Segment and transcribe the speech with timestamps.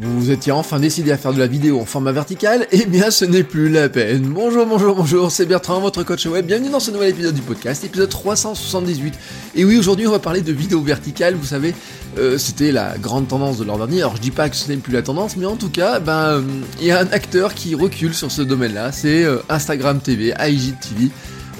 [0.00, 3.26] Vous étiez enfin décidé à faire de la vidéo en format vertical Eh bien, ce
[3.26, 4.22] n'est plus la peine.
[4.22, 6.46] Bonjour, bonjour, bonjour, c'est Bertrand, votre coach web.
[6.46, 9.14] Bienvenue dans ce nouvel épisode du podcast, épisode 378.
[9.56, 11.34] Et oui, aujourd'hui, on va parler de vidéo verticale.
[11.34, 11.74] Vous savez,
[12.16, 14.00] euh, c'était la grande tendance de l'an dernier.
[14.00, 16.42] Alors, je dis pas que ce n'est plus la tendance, mais en tout cas, ben,
[16.80, 18.92] il y a un acteur qui recule sur ce domaine-là.
[18.92, 21.10] C'est euh, Instagram TV, IGTV.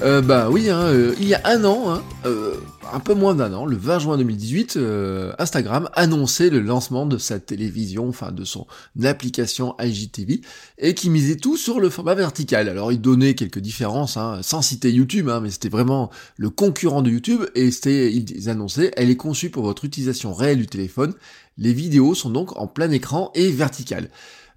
[0.02, 2.54] Euh, bah oui, hein, euh, il y a un an, hein, euh,
[2.90, 7.18] un peu moins d'un an, le 20 juin 2018, euh, Instagram annonçait le lancement de
[7.18, 8.66] sa télévision, enfin de son
[9.02, 10.40] application IGTV,
[10.78, 12.70] et qui misait tout sur le format vertical.
[12.70, 16.08] Alors il donnait quelques différences, hein, sans citer YouTube, hein, mais c'était vraiment
[16.38, 20.58] le concurrent de YouTube, et c'était, ils annonçaient, elle est conçue pour votre utilisation réelle
[20.58, 21.12] du téléphone.
[21.58, 24.08] Les vidéos sont donc en plein écran et verticales.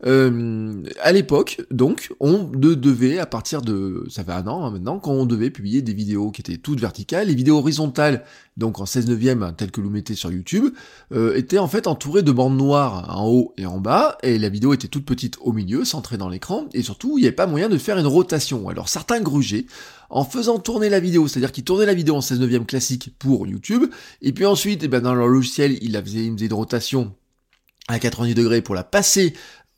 [0.06, 4.72] Euh, à l'époque, donc, on de- devait, à partir de, ça fait un an hein,
[4.72, 8.26] maintenant, quand on devait publier des vidéos qui étaient toutes verticales, les vidéos horizontales,
[8.58, 10.74] donc en 16 neuvième, hein, telles que vous mettez sur YouTube,
[11.14, 14.50] euh, étaient en fait entourées de bandes noires en haut et en bas, et la
[14.50, 17.48] vidéo était toute petite au milieu, centrée dans l'écran, et surtout, il n'y avait pas
[17.48, 18.68] moyen de faire une rotation.
[18.68, 19.66] Alors certains grugeaient,
[20.10, 23.48] en faisant tourner la vidéo, c'est-à-dire qu'ils tournaient la vidéo en 16 neuvième classique pour
[23.48, 23.86] YouTube,
[24.22, 27.14] et puis ensuite, eh ben, dans leur logiciel, ils faisaient, ils faisaient une rotation
[27.88, 29.34] à 90 degrés pour la passer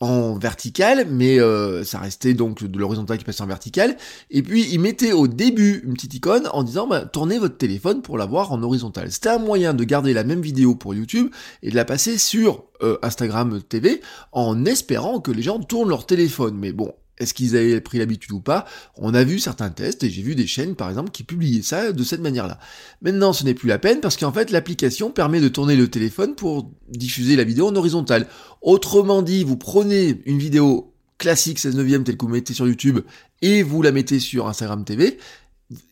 [0.09, 3.97] en vertical, mais euh, ça restait donc de l'horizontal qui passait en vertical.
[4.31, 8.01] Et puis il mettait au début une petite icône en disant bah, tournez votre téléphone
[8.01, 9.11] pour la voir en horizontal.
[9.11, 11.29] C'était un moyen de garder la même vidéo pour YouTube
[11.63, 16.05] et de la passer sur euh, Instagram TV en espérant que les gens tournent leur
[16.05, 16.57] téléphone.
[16.57, 16.93] Mais bon.
[17.17, 18.65] Est-ce qu'ils avaient pris l'habitude ou pas
[18.97, 21.91] On a vu certains tests et j'ai vu des chaînes par exemple qui publiaient ça
[21.91, 22.59] de cette manière-là.
[23.01, 26.35] Maintenant ce n'est plus la peine parce qu'en fait l'application permet de tourner le téléphone
[26.35, 28.27] pour diffuser la vidéo en horizontal.
[28.61, 32.99] Autrement dit, vous prenez une vidéo classique 16 neuvième telle que vous mettez sur YouTube
[33.41, 35.17] et vous la mettez sur Instagram TV.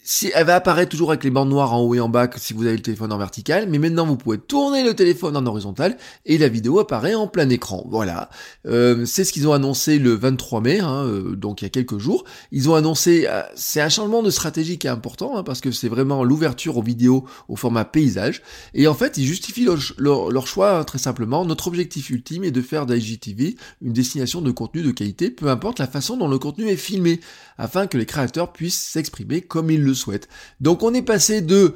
[0.04, 2.54] Si, elle va apparaître toujours avec les bandes noires en haut et en bas si
[2.54, 5.98] vous avez le téléphone en vertical, mais maintenant vous pouvez tourner le téléphone en horizontal
[6.28, 7.84] et la vidéo apparaît en plein écran.
[7.90, 8.30] Voilà,
[8.68, 11.70] Euh, c'est ce qu'ils ont annoncé le 23 mai, hein, euh, donc il y a
[11.70, 12.24] quelques jours.
[12.52, 15.72] Ils ont annoncé, euh, c'est un changement de stratégie qui est important hein, parce que
[15.72, 18.44] c'est vraiment l'ouverture aux vidéos au format paysage.
[18.76, 21.46] Et en fait, ils justifient leur, leur- leur choix hein, très simplement.
[21.46, 25.80] Notre objectif ultime est de faire d'IGTV une destination de contenu de qualité, peu importe
[25.80, 27.20] la façon dont le contenu est filmé,
[27.58, 30.28] afin que les créateurs puissent s'exprimer comme ils le souhaitent.
[30.62, 31.76] Donc on est passé de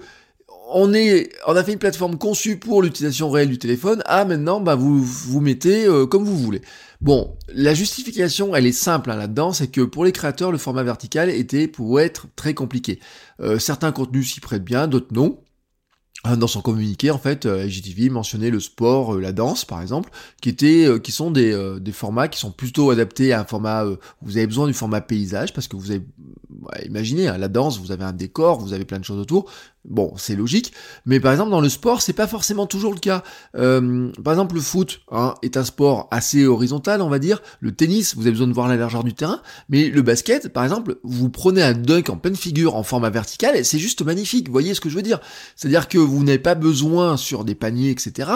[0.69, 4.01] on est, on a fait une plateforme conçue pour l'utilisation réelle du téléphone.
[4.05, 6.61] à maintenant, bah vous vous mettez euh, comme vous voulez.
[6.99, 10.83] Bon, la justification, elle est simple hein, là-dedans, c'est que pour les créateurs, le format
[10.83, 12.99] vertical était pour être très compliqué.
[13.39, 15.39] Euh, certains contenus s'y prêtent bien, d'autres non.
[16.23, 19.81] Hein, Dans son communiqué, en fait, euh, IGTV mentionnait le sport, euh, la danse, par
[19.81, 20.09] exemple,
[20.41, 23.45] qui étaient, euh, qui sont des, euh, des formats qui sont plutôt adaptés à un
[23.45, 23.85] format.
[23.85, 26.01] euh, vous avez besoin du format paysage parce que vous avez,
[26.85, 29.49] imaginez, hein, la danse, vous avez un décor, vous avez plein de choses autour.
[29.87, 30.73] Bon, c'est logique.
[31.05, 33.23] Mais par exemple, dans le sport, c'est pas forcément toujours le cas.
[33.55, 37.41] Euh, par exemple, le foot hein, est un sport assez horizontal, on va dire.
[37.61, 39.41] Le tennis, vous avez besoin de voir la largeur du terrain.
[39.69, 43.63] Mais le basket, par exemple, vous prenez un dunk en pleine figure en format vertical,
[43.63, 44.47] c'est juste magnifique.
[44.47, 45.21] Vous voyez ce que je veux dire?
[45.55, 48.29] C'est-à-dire que vous n'avez pas besoin sur des paniers, etc.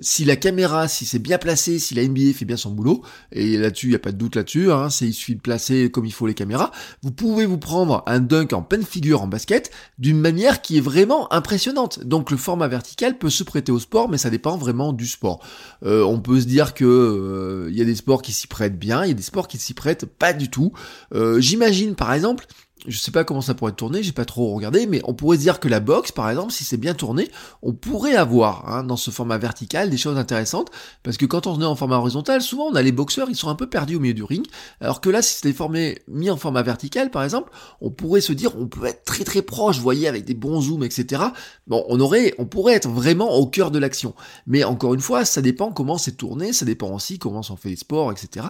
[0.00, 3.02] Si la caméra, si c'est bien placé, si la NBA fait bien son boulot,
[3.32, 5.90] et là-dessus, il n'y a pas de doute là-dessus, hein, c'est il suffit de placer
[5.90, 6.70] comme il faut les caméras,
[7.02, 10.82] vous pouvez vous prendre un dunk en pleine figure en basket d'une manière qui est
[10.82, 10.97] vraiment
[11.30, 12.04] impressionnante.
[12.04, 15.40] Donc le format vertical peut se prêter au sport, mais ça dépend vraiment du sport.
[15.84, 18.78] Euh, on peut se dire que euh, il y a des sports qui s'y prêtent
[18.78, 20.72] bien, il y a des sports qui s'y prêtent pas du tout.
[21.14, 22.46] Euh, J'imagine par exemple
[22.86, 25.42] je sais pas comment ça pourrait tourner, j'ai pas trop regardé, mais on pourrait se
[25.42, 27.28] dire que la boxe, par exemple, si c'est bien tourné,
[27.62, 30.70] on pourrait avoir hein, dans ce format vertical des choses intéressantes,
[31.02, 33.48] parce que quand on est en format horizontal, souvent on a les boxeurs, ils sont
[33.48, 34.46] un peu perdus au milieu du ring,
[34.80, 38.32] alors que là, si c'était formé mis en format vertical, par exemple, on pourrait se
[38.32, 41.22] dire, on peut être très très proche, vous voyez, avec des bons zooms, etc.
[41.66, 44.14] Bon, on aurait, on pourrait être vraiment au cœur de l'action.
[44.46, 47.70] Mais encore une fois, ça dépend comment c'est tourné, ça dépend aussi comment sont faits
[47.70, 48.46] les sports, etc.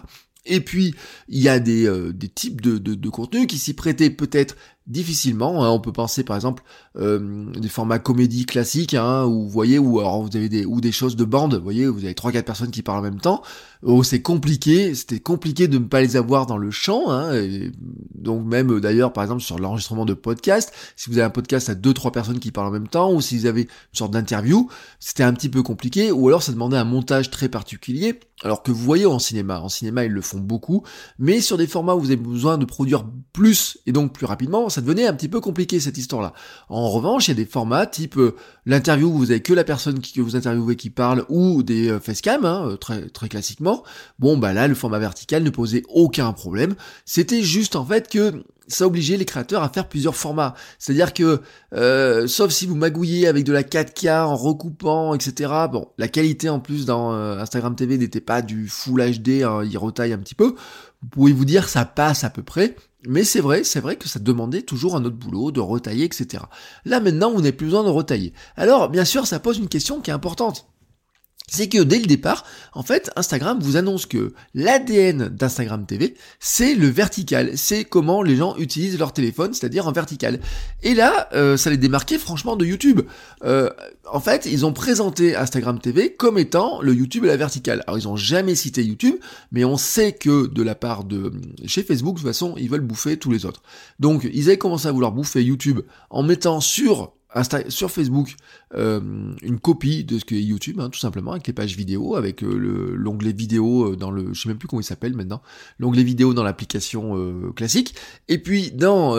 [0.49, 0.95] Et puis,
[1.27, 4.55] il y a des, euh, types de, de, de contenus qui s'y prêtaient peut-être
[4.89, 5.63] difficilement.
[5.63, 5.69] Hein.
[5.69, 6.63] On peut penser par exemple
[6.97, 10.81] euh, des formats comédie classiques, hein, où vous voyez, ou alors vous avez des ou
[10.81, 13.21] des choses de bande, vous voyez, vous avez trois quatre personnes qui parlent en même
[13.21, 13.41] temps.
[13.83, 17.09] Oh, c'est compliqué, c'était compliqué de ne pas les avoir dans le champ.
[17.09, 17.31] Hein,
[18.15, 21.69] donc même euh, d'ailleurs, par exemple sur l'enregistrement de podcast, si vous avez un podcast
[21.69, 24.11] à deux trois personnes qui parlent en même temps, ou si vous avez une sorte
[24.11, 24.69] d'interview,
[24.99, 28.19] c'était un petit peu compliqué, ou alors ça demandait un montage très particulier.
[28.41, 30.83] Alors que vous voyez en cinéma, en cinéma ils le font beaucoup,
[31.17, 34.69] mais sur des formats où vous avez besoin de produire plus et donc plus rapidement,
[34.81, 36.33] devenait un petit peu compliqué cette histoire-là.
[36.69, 38.35] En revanche, il y a des formats type euh,
[38.65, 41.99] l'interview où vous avez que la personne que vous interviewez qui parle ou des euh,
[41.99, 43.83] facecam, hein, euh, très, très classiquement.
[44.19, 46.75] Bon bah là, le format vertical ne posait aucun problème.
[47.05, 50.53] C'était juste en fait que ça obligeait les créateurs à faire plusieurs formats.
[50.77, 51.41] C'est-à-dire que,
[51.73, 55.51] euh, sauf si vous magouillez avec de la 4K en recoupant, etc.
[55.71, 59.63] Bon, la qualité en plus dans euh, Instagram TV n'était pas du Full HD, hein,
[59.65, 60.55] il retaille un petit peu.
[61.01, 62.75] Vous pouvez vous dire ça passe à peu près.
[63.07, 66.43] Mais c'est vrai, c'est vrai que ça demandait toujours un autre boulot, de retailler, etc.
[66.85, 68.33] Là maintenant, vous n'avez plus besoin de retailler.
[68.57, 70.67] Alors, bien sûr, ça pose une question qui est importante
[71.49, 76.75] c'est que dès le départ, en fait, Instagram vous annonce que l'ADN d'Instagram TV, c'est
[76.75, 80.39] le vertical, c'est comment les gens utilisent leur téléphone, c'est-à-dire en vertical.
[80.83, 83.01] Et là, euh, ça les démarquait franchement de YouTube.
[83.43, 83.69] Euh,
[84.11, 87.83] en fait, ils ont présenté Instagram TV comme étant le YouTube à la verticale.
[87.87, 89.15] Alors, ils ont jamais cité YouTube,
[89.51, 91.31] mais on sait que de la part de
[91.65, 93.61] chez Facebook, de toute façon, ils veulent bouffer tous les autres.
[93.99, 97.13] Donc, ils avaient commencé à vouloir bouffer YouTube en mettant sur
[97.67, 98.35] sur Facebook
[98.75, 98.99] euh,
[99.41, 102.93] une copie de ce que YouTube, hein, tout simplement, avec les pages vidéo, avec euh,
[102.95, 105.41] l'onglet vidéo euh, dans le, je sais même plus comment il s'appelle maintenant,
[105.79, 106.99] l'onglet vidéo dans l'application
[107.55, 107.95] classique.
[108.27, 109.15] Et puis dans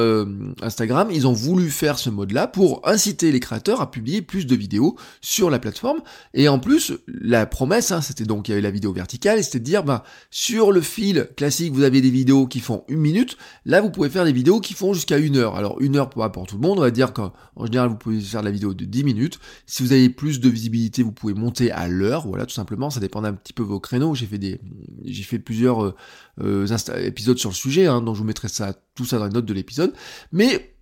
[0.62, 4.54] Instagram, ils ont voulu faire ce mode-là pour inciter les créateurs à publier plus de
[4.54, 6.00] vidéos sur la plateforme.
[6.34, 9.58] Et en plus, la promesse, hein, c'était donc il y avait la vidéo verticale, c'était
[9.58, 13.36] de dire, bah sur le fil classique, vous avez des vidéos qui font une minute.
[13.64, 15.56] Là, vous pouvez faire des vidéos qui font jusqu'à une heure.
[15.56, 17.32] Alors une heure pas pour tout le monde, on va dire qu'en
[17.64, 19.38] général vous pouvez faire la vidéo de 10 minutes.
[19.66, 22.26] Si vous avez plus de visibilité, vous pouvez monter à l'heure.
[22.26, 24.14] Voilà, tout simplement, ça dépend un petit peu vos créneaux.
[24.14, 24.60] J'ai fait des,
[25.04, 25.94] j'ai fait plusieurs
[26.40, 26.66] euh,
[26.96, 29.46] épisodes sur le sujet, hein, donc je vous mettrai ça, tout ça dans les notes
[29.46, 29.92] de l'épisode.
[30.32, 30.74] Mais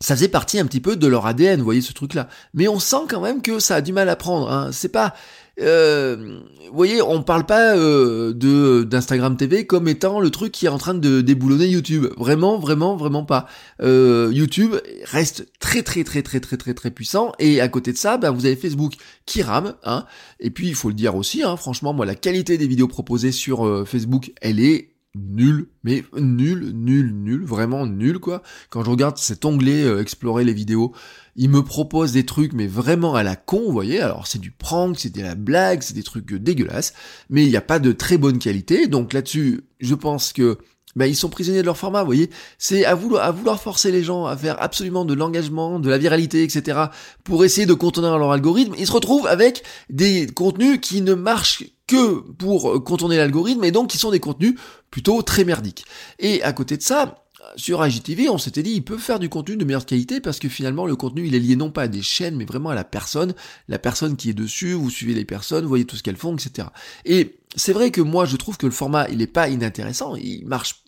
[0.00, 2.28] ça faisait partie un petit peu de leur ADN, vous voyez ce truc-là.
[2.54, 4.50] Mais on sent quand même que ça a du mal à prendre.
[4.50, 4.70] Hein.
[4.72, 5.14] C'est pas,
[5.60, 6.40] euh,
[6.70, 10.68] vous voyez, on parle pas euh, de d'Instagram TV comme étant le truc qui est
[10.68, 12.06] en train de déboulonner YouTube.
[12.16, 13.46] Vraiment, vraiment, vraiment pas.
[13.82, 17.32] Euh, YouTube reste très, très, très, très, très, très, très puissant.
[17.38, 18.94] Et à côté de ça, ben, vous avez Facebook
[19.26, 19.74] qui rame.
[19.84, 20.04] Hein.
[20.40, 23.32] Et puis, il faut le dire aussi, hein, franchement, moi, la qualité des vidéos proposées
[23.32, 28.42] sur euh, Facebook, elle est nul, mais nul, nul, nul, vraiment nul quoi.
[28.70, 30.92] Quand je regarde cet onglet euh, explorer les vidéos,
[31.36, 34.00] il me propose des trucs mais vraiment à la con, vous voyez.
[34.00, 36.94] Alors c'est du prank, c'est de la blague, c'est des trucs dégueulasses,
[37.30, 38.86] mais il n'y a pas de très bonne qualité.
[38.86, 40.58] Donc là-dessus, je pense que
[40.96, 42.30] ben, ils sont prisonniers de leur format, vous voyez.
[42.58, 45.98] C'est à vouloir, à vouloir forcer les gens à faire absolument de l'engagement, de la
[45.98, 46.86] viralité, etc.
[47.24, 48.74] pour essayer de contourner leur algorithme.
[48.78, 53.88] Ils se retrouvent avec des contenus qui ne marchent que pour contourner l'algorithme et donc
[53.88, 54.54] qui sont des contenus
[54.92, 55.84] plutôt très merdiques.
[56.20, 57.24] Et à côté de ça,
[57.56, 60.48] sur IGTV, on s'était dit, il peut faire du contenu de meilleure qualité parce que
[60.48, 62.84] finalement, le contenu, il est lié non pas à des chaînes, mais vraiment à la
[62.84, 63.34] personne,
[63.68, 66.34] la personne qui est dessus, vous suivez les personnes, vous voyez tout ce qu'elles font,
[66.36, 66.68] etc.
[67.04, 70.46] Et c'est vrai que moi, je trouve que le format, il est pas inintéressant, il
[70.46, 70.82] marche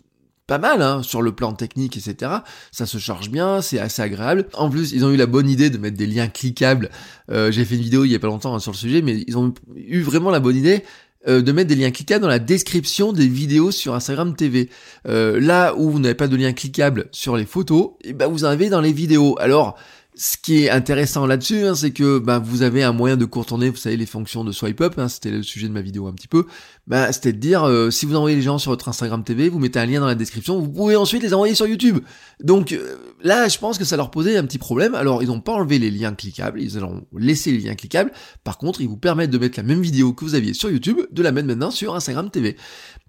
[0.50, 2.32] pas mal hein, sur le plan technique, etc.
[2.72, 4.48] Ça se charge bien, c'est assez agréable.
[4.54, 6.90] En plus, ils ont eu la bonne idée de mettre des liens cliquables.
[7.30, 9.22] Euh, j'ai fait une vidéo il y a pas longtemps hein, sur le sujet, mais
[9.28, 10.82] ils ont eu vraiment la bonne idée
[11.28, 14.70] euh, de mettre des liens cliquables dans la description des vidéos sur Instagram TV.
[15.06, 18.26] Euh, là où vous n'avez pas de lien cliquable sur les photos, et eh ben
[18.26, 19.36] vous en avez dans les vidéos.
[19.38, 19.78] Alors
[20.16, 23.70] ce qui est intéressant là-dessus, hein, c'est que bah, vous avez un moyen de contourner,
[23.70, 26.12] vous savez, les fonctions de swipe up, hein, c'était le sujet de ma vidéo un
[26.12, 26.46] petit peu,
[26.86, 29.58] bah, c'était de dire, euh, si vous envoyez les gens sur votre Instagram TV, vous
[29.58, 31.98] mettez un lien dans la description, vous pouvez ensuite les envoyer sur YouTube.
[32.42, 34.94] Donc euh, là, je pense que ça leur posait un petit problème.
[34.94, 38.12] Alors, ils n'ont pas enlevé les liens cliquables, ils ont laissé les liens cliquables.
[38.44, 40.98] Par contre, ils vous permettent de mettre la même vidéo que vous aviez sur YouTube,
[41.10, 42.56] de la mettre maintenant sur Instagram TV.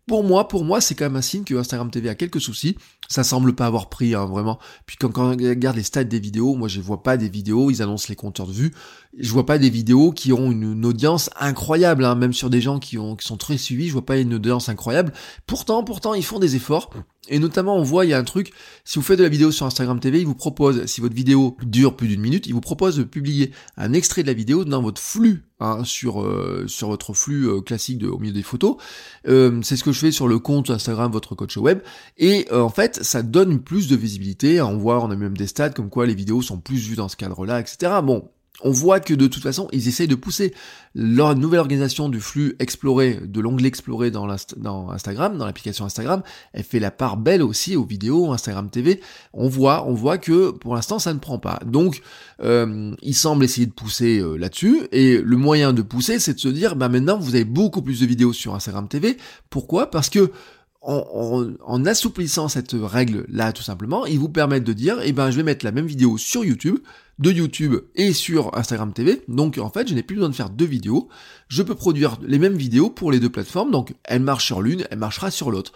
[0.07, 2.75] Pour moi, pour moi, c'est quand même un signe que Instagram TV a quelques soucis.
[3.07, 4.59] Ça semble pas avoir pris, hein, vraiment.
[4.85, 7.71] Puis quand, quand on regarde les stats des vidéos, moi je vois pas des vidéos,
[7.71, 8.73] ils annoncent les compteurs de vues.
[9.17, 12.79] Je vois pas des vidéos qui ont une, audience incroyable, hein, même sur des gens
[12.79, 15.11] qui, ont, sont très suivis, je vois pas une audience incroyable.
[15.45, 16.89] Pourtant, pourtant, ils font des efforts.
[17.27, 18.51] Et notamment, on voit, il y a un truc,
[18.83, 21.55] si vous faites de la vidéo sur Instagram TV, il vous propose, si votre vidéo
[21.61, 24.81] dure plus d'une minute, il vous propose de publier un extrait de la vidéo dans
[24.81, 28.77] votre flux, hein, sur, euh, sur votre flux euh, classique de, au milieu des photos.
[29.27, 31.81] Euh, c'est ce que je fais sur le compte Instagram, votre coach web.
[32.17, 34.61] Et en fait, ça donne plus de visibilité.
[34.61, 37.09] On voit, on a même des stats comme quoi les vidéos sont plus vues dans
[37.09, 37.99] ce cadre-là, etc.
[38.03, 38.29] Bon,
[38.63, 40.53] on voit que de toute façon, ils essayent de pousser
[40.93, 44.29] leur nouvelle organisation du flux exploré, de l'onglet exploré dans,
[44.89, 46.21] Instagram, dans l'application Instagram,
[46.53, 48.99] elle fait la part belle aussi aux vidéos Instagram TV.
[49.33, 51.59] On voit, on voit que pour l'instant ça ne prend pas.
[51.65, 52.01] Donc,
[52.41, 54.81] euh, ils semblent essayer de pousser euh, là-dessus.
[54.91, 58.01] Et le moyen de pousser, c'est de se dire, bah maintenant vous avez beaucoup plus
[58.01, 59.17] de vidéos sur Instagram TV.
[59.49, 59.89] Pourquoi?
[59.89, 60.31] Parce que
[60.81, 65.37] en, assouplissant cette règle là tout simplement, ils vous permettent de dire eh ben je
[65.37, 66.79] vais mettre la même vidéo sur YouTube,
[67.21, 69.21] de YouTube et sur Instagram TV.
[69.27, 71.07] Donc en fait, je n'ai plus besoin de faire deux vidéos.
[71.47, 73.71] Je peux produire les mêmes vidéos pour les deux plateformes.
[73.71, 75.71] Donc elle marche sur l'une, elle marchera sur l'autre.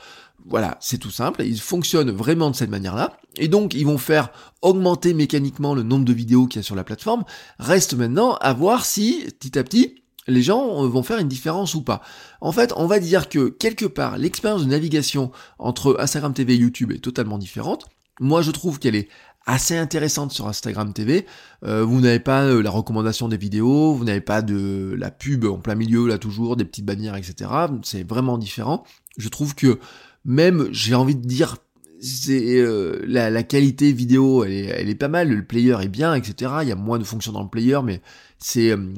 [0.48, 1.44] Voilà, c'est tout simple.
[1.44, 3.18] Ils fonctionnent vraiment de cette manière-là.
[3.38, 4.30] Et donc ils vont faire
[4.62, 7.24] augmenter mécaniquement le nombre de vidéos qu'il y a sur la plateforme.
[7.60, 11.76] Reste maintenant à voir si petit à petit les gens euh, vont faire une différence
[11.76, 12.02] ou pas.
[12.42, 16.58] En fait, on va dire que quelque part, l'expérience de navigation entre Instagram TV et
[16.58, 17.86] YouTube est totalement différente.
[18.20, 19.10] Moi, je trouve qu'elle est
[19.46, 21.26] assez intéressante sur Instagram TV.
[21.64, 25.46] Euh, vous n'avez pas euh, la recommandation des vidéos, vous n'avez pas de la pub
[25.46, 27.50] en plein milieu, là toujours, des petites bannières, etc.
[27.84, 28.84] C'est vraiment différent.
[29.18, 29.80] Je trouve que
[30.24, 31.58] même, j'ai envie de dire,
[32.02, 32.64] c'est
[33.08, 36.52] la, qualité vidéo, elle est, elle est pas mal, le player est bien, etc.
[36.62, 38.02] Il y a moins de fonctions dans le player, mais
[38.38, 38.94] c'est euh,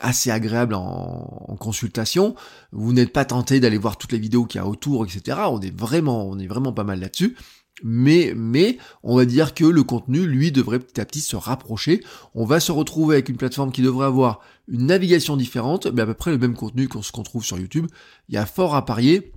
[0.00, 2.34] assez agréable en, en consultation.
[2.72, 5.38] Vous n'êtes pas tenté d'aller voir toutes les vidéos qu'il y a autour, etc.
[5.50, 7.36] On est vraiment on est vraiment pas mal là-dessus.
[7.82, 12.02] Mais, mais, on va dire que le contenu, lui, devrait petit à petit se rapprocher.
[12.34, 16.06] On va se retrouver avec une plateforme qui devrait avoir une navigation différente, mais à
[16.06, 17.86] peu près le même contenu qu'on trouve sur YouTube.
[18.28, 19.32] Il y a fort à parier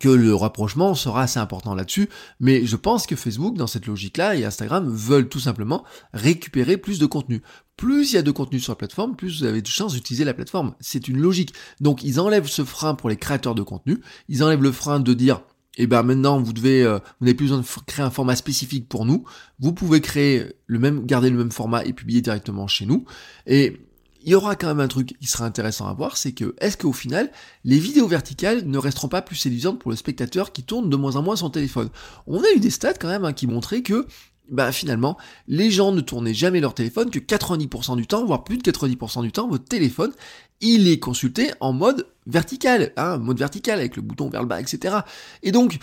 [0.00, 2.08] que le rapprochement sera assez important là-dessus,
[2.40, 6.98] mais je pense que Facebook, dans cette logique-là, et Instagram veulent tout simplement récupérer plus
[6.98, 7.42] de contenu.
[7.76, 10.24] Plus il y a de contenu sur la plateforme, plus vous avez de chances d'utiliser
[10.24, 10.74] la plateforme.
[10.80, 11.54] C'est une logique.
[11.80, 15.14] Donc ils enlèvent ce frein pour les créateurs de contenu, ils enlèvent le frein de
[15.14, 15.42] dire
[15.78, 18.88] eh ben maintenant vous devez euh, vous n'avez plus besoin de créer un format spécifique
[18.88, 19.24] pour nous.
[19.60, 23.04] Vous pouvez créer le même garder le même format et publier directement chez nous.
[23.46, 23.80] Et
[24.24, 26.76] il y aura quand même un truc qui sera intéressant à voir, c'est que est-ce
[26.76, 27.30] qu'au final,
[27.64, 31.16] les vidéos verticales ne resteront pas plus séduisantes pour le spectateur qui tourne de moins
[31.16, 31.88] en moins son téléphone?
[32.26, 34.06] On a eu des stats quand même hein, qui montraient que
[34.50, 38.58] bah finalement, les gens ne tournaient jamais leur téléphone que 90% du temps, voire plus
[38.58, 40.12] de 90% du temps, votre téléphone,
[40.60, 44.60] il est consulté en mode vertical, hein, mode vertical avec le bouton vers le bas,
[44.60, 44.96] etc.
[45.42, 45.78] Et donc,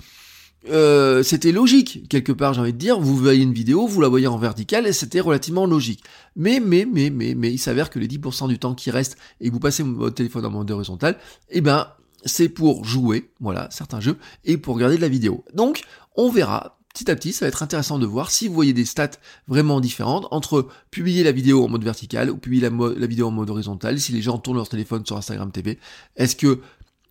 [0.69, 4.07] euh, c'était logique, quelque part, j'ai envie de dire, vous voyez une vidéo, vous la
[4.07, 6.03] voyez en vertical, et c'était relativement logique.
[6.35, 9.49] Mais, mais, mais, mais, mais, il s'avère que les 10% du temps qui reste, et
[9.49, 11.17] que vous passez votre téléphone en mode horizontal,
[11.49, 11.87] eh ben,
[12.25, 15.43] c'est pour jouer, voilà, certains jeux, et pour regarder de la vidéo.
[15.53, 15.83] Donc,
[16.15, 18.85] on verra, petit à petit, ça va être intéressant de voir si vous voyez des
[18.85, 19.11] stats
[19.47, 23.49] vraiment différentes entre publier la vidéo en mode vertical ou publier la, vidéo en mode
[23.49, 25.77] horizontal, si les gens tournent leur téléphone sur Instagram TV.
[26.15, 26.61] Est-ce que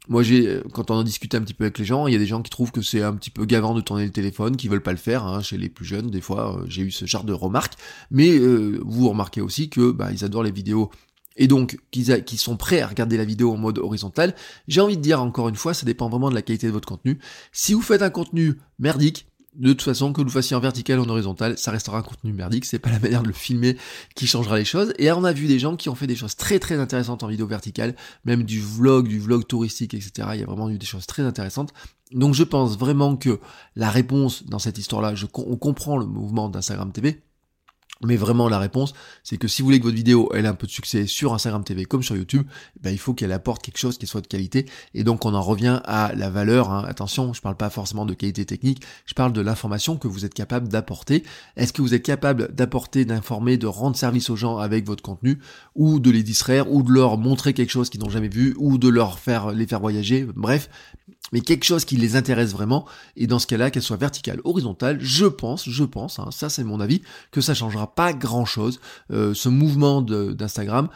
[0.08, 2.18] moi, j'ai, quand on en discute un petit peu avec les gens, il y a
[2.18, 4.68] des gens qui trouvent que c'est un petit peu gavant de tourner le téléphone, qui
[4.68, 5.24] veulent pas le faire.
[5.24, 7.74] Hein, chez les plus jeunes, des fois, euh, j'ai eu ce genre de remarques.
[8.10, 10.90] Mais euh, vous remarquez aussi que bah, ils adorent les vidéos
[11.36, 14.34] et donc qu'ils qui sont prêts à regarder la vidéo en mode horizontal.
[14.68, 16.88] J'ai envie de dire encore une fois, ça dépend vraiment de la qualité de votre
[16.88, 17.18] contenu.
[17.52, 19.26] Si vous faites un contenu merdique,
[19.56, 22.32] de toute façon, que vous fassiez en vertical ou en horizontal, ça restera un contenu
[22.32, 23.76] merdique, c'est pas la manière de le filmer
[24.14, 24.92] qui changera les choses.
[24.98, 27.28] Et on a vu des gens qui ont fait des choses très très intéressantes en
[27.28, 27.94] vidéo verticale,
[28.24, 30.28] même du vlog, du vlog touristique, etc.
[30.34, 31.72] Il y a vraiment eu des choses très intéressantes.
[32.12, 33.40] Donc je pense vraiment que
[33.76, 37.22] la réponse dans cette histoire-là, on comprend le mouvement d'Instagram TV,
[38.02, 40.66] mais vraiment, la réponse, c'est que si vous voulez que votre vidéo ait un peu
[40.66, 42.46] de succès sur Instagram TV comme sur YouTube,
[42.80, 44.66] ben, il faut qu'elle apporte quelque chose qui soit de qualité.
[44.94, 46.70] Et donc, on en revient à la valeur.
[46.70, 46.84] Hein.
[46.88, 50.34] Attention, je parle pas forcément de qualité technique, je parle de l'information que vous êtes
[50.34, 51.22] capable d'apporter.
[51.56, 55.38] Est-ce que vous êtes capable d'apporter, d'informer, de rendre service aux gens avec votre contenu,
[55.74, 58.76] ou de les distraire, ou de leur montrer quelque chose qu'ils n'ont jamais vu, ou
[58.76, 60.26] de leur faire les faire voyager?
[60.34, 60.68] Bref,
[61.32, 64.98] mais quelque chose qui les intéresse vraiment, et dans ce cas-là, qu'elle soit verticale, horizontale,
[65.00, 67.02] je pense, je pense, hein, ça c'est mon avis,
[67.32, 68.80] que ça changera pas grand-chose.
[69.10, 70.88] Euh, ce mouvement d'Instagram,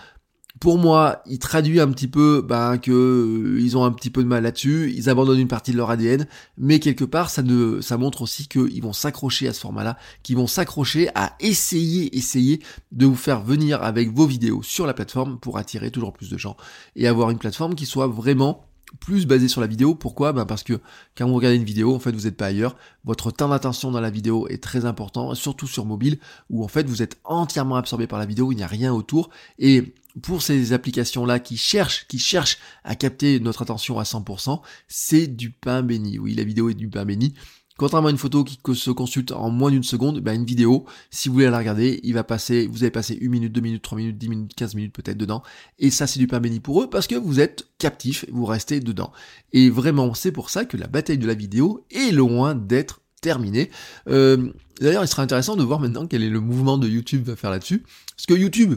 [0.61, 4.23] pour moi, il traduit un petit peu ben, que euh, ils ont un petit peu
[4.23, 7.43] de mal là-dessus, ils abandonnent une partie de leur ADN, mais quelque part, ça
[7.81, 12.61] ça montre aussi qu'ils vont s'accrocher à ce format-là, qu'ils vont s'accrocher à essayer, essayer
[12.93, 16.39] de vous faire venir avec vos vidéos sur la plateforme pour attirer toujours plus de
[16.39, 16.57] gens
[16.97, 18.68] et avoir une plateforme qui soit vraiment
[19.01, 19.95] plus basé sur la vidéo.
[19.95, 20.33] Pourquoi?
[20.33, 20.81] Ben Parce que
[21.17, 22.77] quand vous regardez une vidéo, en fait, vous n'êtes pas ailleurs.
[23.05, 26.19] Votre temps d'attention dans la vidéo est très important, surtout sur mobile,
[26.51, 29.31] où en fait, vous êtes entièrement absorbé par la vidéo, il n'y a rien autour.
[29.59, 35.27] Et pour ces applications-là qui cherchent, qui cherchent à capter notre attention à 100%, c'est
[35.27, 36.19] du pain béni.
[36.19, 37.35] Oui, la vidéo est du pain béni.
[37.79, 41.29] Contrairement à une photo qui se consulte en moins d'une seconde, ben une vidéo, si
[41.29, 43.97] vous voulez la regarder, il va passer, vous allez passer une minute, deux minutes, trois
[43.97, 45.43] minutes, dix minutes, quinze minutes peut-être dedans.
[45.79, 48.81] Et ça, c'est du pain béni pour eux parce que vous êtes captif, vous restez
[48.81, 49.13] dedans.
[49.55, 53.71] Et vraiment, c'est pour ça que la bataille de la vidéo est loin d'être terminée.
[54.09, 57.37] Euh, D'ailleurs, il sera intéressant de voir maintenant quel est le mouvement de YouTube va
[57.37, 57.83] faire là-dessus.
[58.17, 58.75] Parce que YouTube,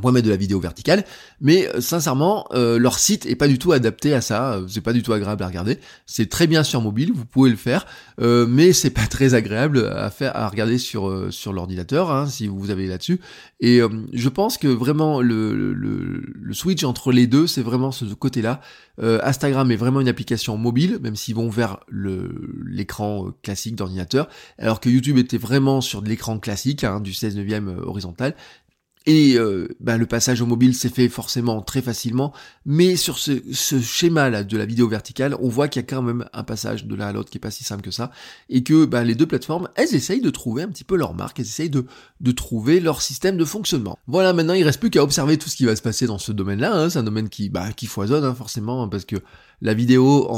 [0.00, 1.04] pourrait mettre de la vidéo verticale,
[1.40, 4.60] mais euh, sincèrement, euh, leur site est pas du tout adapté à ça.
[4.68, 5.78] C'est pas du tout agréable à regarder.
[6.06, 7.86] C'est très bien sur mobile, vous pouvez le faire,
[8.20, 12.46] euh, mais c'est pas très agréable à faire, à regarder sur sur l'ordinateur, hein, si
[12.46, 13.20] vous avez là-dessus.
[13.60, 13.80] Et
[14.12, 18.60] je pense que vraiment le, le, le, switch entre les deux, c'est vraiment ce côté-là.
[19.00, 24.88] Instagram est vraiment une application mobile, même s'ils vont vers l'écran classique d'ordinateur, alors que
[24.88, 28.34] YouTube était vraiment sur de l'écran classique, hein, du 16 neuvième horizontal.
[29.06, 32.32] Et euh, bah, le passage au mobile s'est fait forcément très facilement,
[32.64, 36.24] mais sur ce, schéma-là de la vidéo verticale, on voit qu'il y a quand même
[36.32, 38.10] un passage de l'un à l'autre qui est pas si simple que ça,
[38.48, 41.38] et que bah, les deux plateformes, elles essayent de trouver un petit peu leur marque,
[41.38, 41.84] elles essayent de,
[42.20, 43.98] de trouver leur système de fonctionnement.
[44.06, 46.32] Voilà, maintenant il reste plus qu'à observer tout ce qui va se passer dans ce
[46.32, 46.88] domaine-là, hein.
[46.88, 49.16] c'est un domaine qui, bah, qui foisonne hein, forcément, parce que
[49.60, 50.28] la vidéo,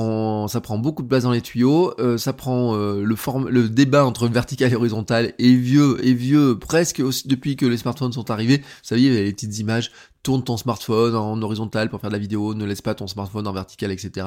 [0.48, 1.94] ça prend beaucoup de place dans les tuyaux.
[1.98, 3.16] Euh, ça prend euh, le,
[3.50, 7.76] le débat entre vertical et horizontal est vieux, et vieux presque aussi depuis que les
[7.76, 8.58] smartphones sont arrivés.
[8.58, 9.90] Vous savez, les petites images.
[10.22, 12.54] Tourne ton smartphone en horizontal pour faire de la vidéo.
[12.54, 14.26] Ne laisse pas ton smartphone en vertical, etc.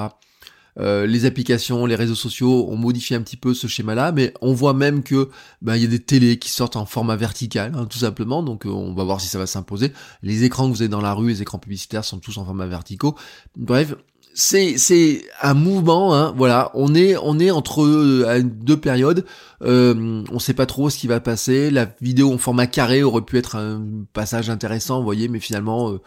[0.79, 4.53] Euh, les applications, les réseaux sociaux ont modifié un petit peu ce schéma-là, mais on
[4.53, 5.29] voit même que
[5.61, 8.43] ben, il y a des télés qui sortent en format vertical, hein, tout simplement.
[8.43, 9.91] Donc on va voir si ça va s'imposer.
[10.23, 12.65] Les écrans que vous avez dans la rue, les écrans publicitaires sont tous en format
[12.67, 13.15] verticaux.
[13.57, 13.95] Bref,
[14.39, 16.71] c'est c'est un mouvement hein, voilà.
[16.73, 19.25] On est on est entre euh, deux périodes.
[19.63, 21.69] Euh, on sait pas trop ce qui va passer.
[21.69, 23.81] La vidéo en format carré aurait pu être un
[24.13, 25.99] passage intéressant vous voyez mais finalement euh,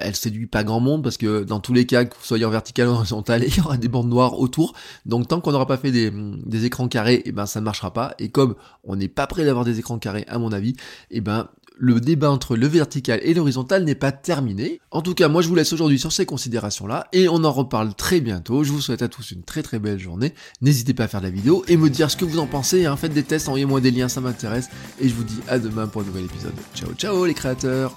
[0.00, 2.50] elle séduit pas grand monde parce que dans tous les cas que vous soyez en
[2.50, 4.74] vertical ou en horizontal il y aura des bandes noires autour.
[5.06, 8.14] Donc tant qu'on n'aura pas fait des, écrans carrés eh ben ça ne marchera pas.
[8.18, 10.74] Et comme on n'est pas prêt d'avoir des écrans carrés à mon avis
[11.12, 14.80] eh ben le débat entre le vertical et l'horizontal n'est pas terminé.
[14.90, 17.94] En tout cas, moi je vous laisse aujourd'hui sur ces considérations-là et on en reparle
[17.94, 18.64] très bientôt.
[18.64, 20.34] Je vous souhaite à tous une très très belle journée.
[20.60, 22.86] N'hésitez pas à faire la vidéo et me dire ce que vous en pensez.
[22.86, 22.96] Hein.
[22.96, 24.68] Faites des tests, envoyez-moi des liens, ça m'intéresse.
[25.00, 26.54] Et je vous dis à demain pour un nouvel épisode.
[26.74, 27.96] Ciao ciao les créateurs